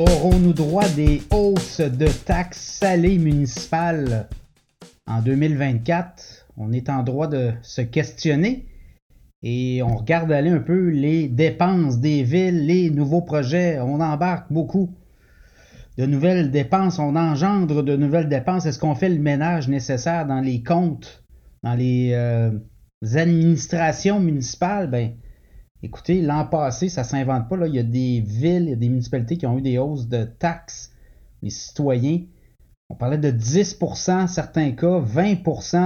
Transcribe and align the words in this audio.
Aurons-nous 0.00 0.54
droit 0.54 0.88
des 0.88 1.20
hausses 1.30 1.82
de 1.82 2.06
taxes 2.06 2.78
salées 2.80 3.18
municipales? 3.18 4.30
En 5.06 5.20
2024? 5.20 6.46
On 6.56 6.72
est 6.72 6.88
en 6.88 7.02
droit 7.02 7.26
de 7.26 7.52
se 7.60 7.82
questionner 7.82 8.64
et 9.42 9.82
on 9.82 9.96
regarde 9.96 10.32
aller 10.32 10.48
un 10.48 10.60
peu 10.60 10.88
les 10.88 11.28
dépenses 11.28 11.98
des 11.98 12.22
villes, 12.22 12.64
les 12.64 12.88
nouveaux 12.88 13.20
projets. 13.20 13.78
On 13.78 14.00
embarque 14.00 14.50
beaucoup 14.50 14.88
de 15.98 16.06
nouvelles 16.06 16.50
dépenses, 16.50 16.98
on 16.98 17.14
engendre 17.14 17.82
de 17.82 17.94
nouvelles 17.94 18.30
dépenses. 18.30 18.64
Est-ce 18.64 18.78
qu'on 18.78 18.94
fait 18.94 19.10
le 19.10 19.20
ménage 19.20 19.68
nécessaire 19.68 20.24
dans 20.24 20.40
les 20.40 20.62
comptes, 20.62 21.22
dans 21.62 21.74
les 21.74 22.12
euh, 22.14 22.50
administrations 23.02 24.18
municipales? 24.18 24.88
Ben, 24.88 25.10
Écoutez, 25.82 26.20
l'an 26.20 26.44
passé, 26.44 26.88
ça 26.88 27.02
ne 27.02 27.06
s'invente 27.06 27.48
pas. 27.48 27.56
Là. 27.56 27.66
Il 27.66 27.74
y 27.74 27.78
a 27.78 27.82
des 27.82 28.20
villes, 28.20 28.64
il 28.64 28.70
y 28.70 28.72
a 28.72 28.76
des 28.76 28.88
municipalités 28.88 29.36
qui 29.36 29.46
ont 29.46 29.56
eu 29.58 29.62
des 29.62 29.78
hausses 29.78 30.08
de 30.08 30.24
taxes, 30.24 30.92
les 31.42 31.50
citoyens. 31.50 32.20
On 32.90 32.96
parlait 32.96 33.18
de 33.18 33.30
10% 33.30 34.26
certains 34.26 34.72
cas, 34.72 34.98
20 34.98 35.42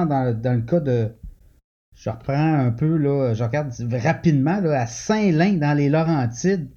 dans, 0.07 0.41
dans, 0.41 0.55
le 0.55 0.62
cas 0.62 0.80
de. 0.80 1.12
Je 1.95 2.11
reprends 2.11 2.55
un 2.55 2.73
peu, 2.73 2.97
là, 2.97 3.34
je 3.34 3.45
regarde 3.45 3.73
rapidement, 3.93 4.61
à 4.65 4.87
Saint-Lin, 4.87 5.55
dans 5.59 5.77
les 5.77 5.89
Laurentides, 5.91 6.69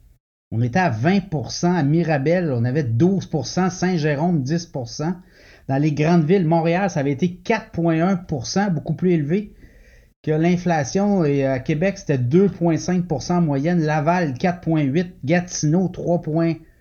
on 0.52 0.62
était 0.62 0.80
à 0.80 0.92
20% 0.92 1.74
à 1.74 1.84
Mirabel, 1.84 2.52
on 2.52 2.64
avait 2.64 2.84
12% 2.84 3.70
Saint-Jérôme, 3.70 4.44
10% 4.44 5.16
Dans 5.68 5.82
les 5.82 5.92
grandes 5.92 6.24
villes, 6.24 6.46
Montréal, 6.46 6.90
ça 6.90 7.02
avait 7.02 7.12
été 7.12 7.42
4,1% 7.44 8.74
beaucoup 8.74 8.94
plus 8.94 9.12
élevé 9.12 9.54
que 10.28 10.34
l'inflation 10.34 11.22
à 11.22 11.60
Québec, 11.60 11.98
c'était 11.98 12.18
2,5% 12.18 13.32
en 13.32 13.42
moyenne. 13.42 13.80
Laval, 13.80 14.34
4,8. 14.34 15.14
Gatineau, 15.24 15.88
3, 15.88 16.22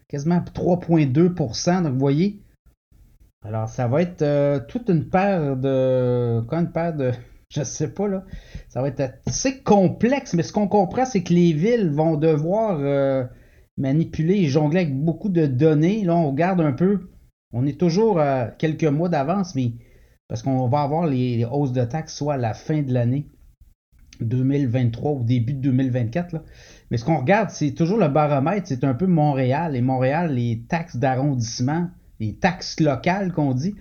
quasiment 0.09 0.41
3,2% 0.41 1.83
Donc, 1.85 1.93
vous 1.93 1.98
voyez. 1.98 2.41
Alors, 3.45 3.69
ça 3.69 3.87
va 3.87 4.03
être 4.03 4.23
euh, 4.23 4.59
toute 4.67 4.89
une 4.89 5.09
paire 5.09 5.57
de. 5.57 6.41
Quoi, 6.48 6.59
une 6.59 6.73
paire 6.73 6.97
de. 6.97 7.12
Je 7.48 7.62
sais 7.62 7.95
pas, 7.95 8.09
là. 8.09 8.25
Ça 8.69 8.83
va 8.83 8.89
être 8.89 9.15
assez 9.29 9.63
complexe, 9.63 10.35
mais 10.35 10.42
ce 10.42 10.53
qu'on 10.53 10.67
comprend, 10.67 11.05
c'est 11.05 11.23
que 11.23 11.33
les 11.33 11.53
villes 11.53 11.91
vont 11.91 12.17
devoir 12.17 12.81
euh, 12.81 13.23
manipuler 13.77 14.39
et 14.39 14.47
jongler 14.48 14.81
avec 14.81 15.01
beaucoup 15.01 15.29
de 15.29 15.47
données. 15.47 16.03
Là, 16.03 16.17
on 16.17 16.33
regarde 16.33 16.61
un 16.61 16.73
peu. 16.73 17.11
On 17.53 17.65
est 17.65 17.79
toujours 17.79 18.19
à 18.19 18.48
quelques 18.48 18.83
mois 18.83 19.09
d'avance, 19.09 19.55
mais 19.55 19.75
parce 20.27 20.42
qu'on 20.42 20.67
va 20.67 20.83
avoir 20.83 21.07
les, 21.07 21.45
hausses 21.45 21.73
de 21.73 21.85
taxes 21.85 22.17
soit 22.17 22.35
à 22.35 22.39
la 22.39 22.53
fin 22.53 22.83
de 22.83 22.92
l'année 22.92 23.29
2023 24.25 25.12
ou 25.12 25.22
début 25.25 25.55
de 25.55 25.61
2024. 25.61 26.36
Mais 26.91 26.97
ce 26.97 27.05
qu'on 27.05 27.19
regarde, 27.19 27.50
c'est 27.50 27.72
toujours 27.72 27.98
le 27.98 28.09
baromètre, 28.09 28.67
c'est 28.67 28.84
un 28.84 28.95
peu 28.95 29.06
Montréal. 29.06 29.77
Et 29.77 29.81
Montréal, 29.81 30.34
les 30.34 30.62
taxes 30.69 30.97
d'arrondissement, 30.97 31.89
les 32.20 32.34
taxes 32.34 32.81
locales 32.81 33.33
qu'on 33.33 33.55
dit, 33.55 33.75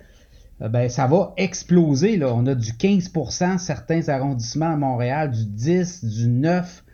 euh, 0.62 0.68
ben, 0.68 0.88
ça 0.88 1.06
va 1.06 1.32
exploser. 1.36 2.16
Là. 2.16 2.32
On 2.34 2.46
a 2.46 2.54
du 2.54 2.72
15%, 2.72 3.58
certains 3.58 4.08
arrondissements 4.08 4.72
à 4.72 4.76
Montréal, 4.76 5.30
du 5.30 5.44
10, 5.44 6.04
du 6.04 6.28
9. 6.28 6.84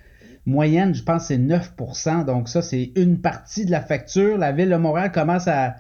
Moyenne, 0.45 0.95
je 0.95 1.03
pense, 1.03 1.27
c'est 1.27 1.39
9%. 1.39 2.25
Donc 2.25 2.49
ça, 2.49 2.63
c'est 2.63 2.93
une 2.97 3.21
partie 3.21 3.65
de 3.65 3.71
la 3.71 3.81
facture. 3.81 4.39
La 4.39 4.53
ville 4.53 4.71
de 4.71 4.77
Montréal 4.77 5.13
commence 5.13 5.49
à 5.49 5.77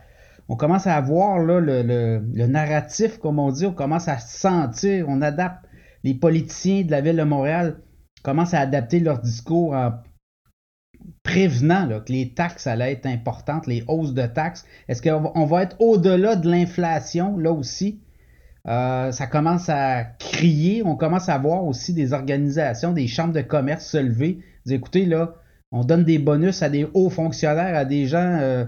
on 0.48 0.56
commence 0.56 0.86
à 0.86 0.96
avoir 0.96 1.38
là, 1.38 1.60
le, 1.60 2.46
narratif, 2.46 3.18
comme 3.18 3.38
on 3.38 3.50
dit, 3.50 3.64
on 3.64 3.72
commence 3.72 4.08
à 4.08 4.18
sentir, 4.18 5.06
on 5.08 5.22
adapte. 5.22 5.64
Les 6.04 6.14
politiciens 6.14 6.82
de 6.82 6.90
la 6.90 7.00
ville 7.00 7.16
de 7.16 7.22
Montréal 7.22 7.78
commencent 8.22 8.54
à 8.54 8.60
adapter 8.60 9.00
leur 9.00 9.20
discours 9.20 9.74
en 9.74 9.92
prévenant 11.22 11.88
que 12.00 12.12
les 12.12 12.32
taxes 12.34 12.66
allaient 12.66 12.92
être 12.92 13.06
importantes, 13.06 13.66
les 13.66 13.84
hausses 13.88 14.14
de 14.14 14.26
taxes. 14.26 14.64
Est-ce 14.88 15.02
qu'on 15.02 15.46
va 15.46 15.62
être 15.62 15.76
au-delà 15.80 16.36
de 16.36 16.50
l'inflation, 16.50 17.36
là 17.36 17.52
aussi? 17.52 18.00
Euh, 18.68 19.10
ça 19.10 19.26
commence 19.26 19.68
à 19.68 20.04
crier. 20.04 20.82
On 20.84 20.96
commence 20.96 21.28
à 21.28 21.38
voir 21.38 21.64
aussi 21.64 21.92
des 21.92 22.12
organisations, 22.12 22.92
des 22.92 23.08
chambres 23.08 23.34
de 23.34 23.40
commerce 23.40 23.86
se 23.86 23.98
lever. 23.98 24.38
Dire, 24.66 24.76
écoutez, 24.76 25.04
là, 25.04 25.34
on 25.72 25.84
donne 25.84 26.04
des 26.04 26.18
bonus 26.18 26.62
à 26.62 26.68
des 26.68 26.86
hauts 26.94 27.10
fonctionnaires, 27.10 27.76
à 27.76 27.84
des 27.84 28.06
gens 28.06 28.38
euh, 28.40 28.64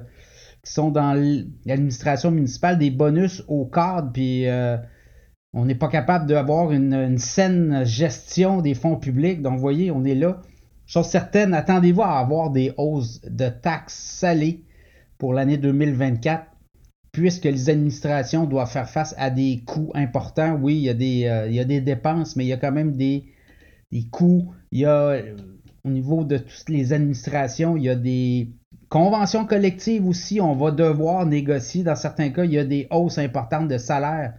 qui 0.64 0.72
sont 0.72 0.91
dans 0.91 1.12
l'administration 1.66 2.31
municipale 2.31 2.78
des 2.78 2.91
bonus 2.91 3.44
au 3.47 3.66
cadre, 3.66 4.10
puis 4.12 4.48
euh, 4.48 4.76
on 5.54 5.65
n'est 5.65 5.76
pas 5.76 5.88
capable 5.88 6.26
d'avoir 6.26 6.72
une, 6.72 7.16
saine 7.19 7.84
gestion 7.84 8.60
des 8.60 8.75
fonds 8.75 8.97
publics. 8.97 9.41
Donc, 9.41 9.54
vous 9.54 9.60
voyez, 9.60 9.91
on 9.91 10.04
est 10.04 10.15
là. 10.15 10.42
Chose 10.87 11.06
certaine, 11.06 11.54
attendez-vous 11.54 12.03
à 12.03 12.19
avoir 12.19 12.50
des 12.50 12.72
hausses 12.76 13.22
de 13.22 13.48
taxes 13.48 13.94
salées 13.94 14.64
pour 15.16 15.32
l'année 15.32 15.56
2024, 15.56 16.44
puisque 17.12 17.44
les 17.44 17.70
administrations 17.70 18.44
doivent 18.44 18.70
faire 18.70 18.91
face 18.91 19.14
à 19.16 19.31
des 19.31 19.62
coûts 19.64 19.93
importants. 19.94 20.59
Oui, 20.60 20.75
il 20.75 20.82
y 20.82 20.88
a 20.91 20.94
des, 20.94 21.26
euh, 21.26 21.47
il 21.48 21.54
y 21.54 21.60
a 21.60 21.64
des 21.64 21.81
dépenses, 21.81 22.37
mais 22.37 22.44
il 22.44 22.48
y 22.48 22.53
a 22.53 22.59
quand 22.59 22.72
même 22.72 22.97
des, 22.97 23.25
des 23.93 24.03
coûts. 24.10 24.53
Il 24.72 24.81
y 24.81 24.84
a, 24.84 25.16
au 25.84 25.88
niveau 25.88 26.25
de 26.25 26.37
toutes 26.37 26.69
les 26.69 26.93
administrations, 26.93 27.76
il 27.76 27.84
y 27.84 27.88
a 27.88 27.94
des 27.94 28.48
Convention 28.88 29.44
collective 29.44 30.06
aussi, 30.06 30.41
on 30.41 30.54
va 30.54 30.70
devoir 30.70 31.26
négocier. 31.26 31.82
Dans 31.82 31.97
certains 31.97 32.31
cas, 32.31 32.44
il 32.44 32.53
y 32.53 32.59
a 32.59 32.64
des 32.64 32.87
hausses 32.91 33.19
importantes 33.19 33.66
de 33.66 33.76
salaire 33.76 34.34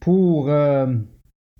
pour 0.00 0.48
euh, 0.48 0.94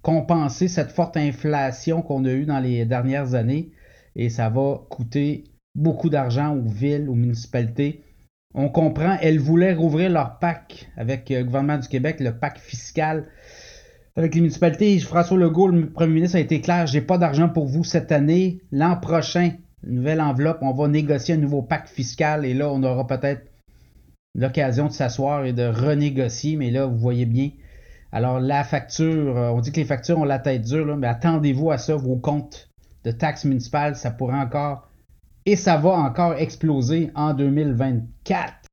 compenser 0.03 0.69
cette 0.69 0.91
forte 0.91 1.17
inflation 1.17 2.03
qu'on 2.03 2.25
a 2.25 2.33
eue 2.33 2.47
dans 2.47 2.61
les 2.61 2.85
dernières 2.85 3.35
années. 3.35 3.71
Et 4.17 4.29
ça 4.29 4.49
va 4.49 4.81
coûter 4.89 5.45
beaucoup 5.75 6.11
d'argent 6.11 6.57
aux 6.57 6.69
villes, 6.69 7.09
aux 7.09 7.15
municipalités. 7.15 8.03
On 8.55 8.69
comprend, 8.69 9.17
elles 9.21 9.39
voulaient 9.39 9.75
rouvrir 9.75 10.11
leur 10.11 10.39
PAC 10.39 10.91
avec 10.97 11.31
le 11.31 11.45
gouvernement 11.45 11.79
du 11.79 11.87
Québec, 11.87 12.19
le 12.19 12.37
PAC 12.37 12.59
fiscal. 12.59 13.27
Avec 14.17 14.35
les 14.35 14.41
municipalités, 14.41 14.99
François 14.99 15.39
Legault, 15.39 15.69
le 15.69 15.91
premier 15.91 16.15
ministre, 16.15 16.37
a 16.37 16.41
été 16.41 16.61
clair, 16.61 16.87
j'ai 16.89 17.01
pas 17.01 17.17
d'argent 17.17 17.49
pour 17.49 17.67
vous 17.67 17.85
cette 17.85 18.11
année. 18.11 18.61
L'an 18.73 18.97
prochain, 18.97 19.53
nouvelle 19.85 20.21
enveloppe, 20.21 20.59
on 20.63 20.73
va 20.73 20.89
négocier 20.89 21.35
un 21.35 21.39
nouveau 21.39 21.63
pacte 21.63 21.89
fiscal 21.89 22.45
et 22.45 22.53
là, 22.53 22.73
on 22.73 22.83
aura 22.83 23.07
peut-être 23.07 23.47
l'occasion 24.35 24.89
de 24.89 24.93
s'asseoir 24.93 25.45
et 25.45 25.53
de 25.53 25.65
renégocier, 25.65 26.57
mais 26.57 26.71
là, 26.73 26.87
vous 26.87 26.99
voyez 26.99 27.27
bien. 27.27 27.51
Alors, 28.13 28.41
la 28.41 28.65
facture, 28.65 29.37
euh, 29.37 29.51
on 29.51 29.61
dit 29.61 29.71
que 29.71 29.81
les 29.81 29.87
factures 29.87 30.19
ont 30.19 30.25
la 30.25 30.39
tête 30.39 30.63
dure, 30.63 30.97
mais 30.97 31.07
attendez-vous 31.07 31.71
à 31.71 31.79
ça, 31.79 31.95
vos 31.95 32.17
comptes 32.17 32.69
de 33.05 33.13
taxes 33.13 33.45
municipales, 33.45 33.97
ça 33.97 34.11
pourrait 34.11 34.39
encore, 34.39 34.89
et 35.47 35.57
ça 35.57 35.77
va 35.77 35.91
encore 35.91 36.35
exploser 36.35 37.11
en 37.15 37.35
2024. 37.35 38.70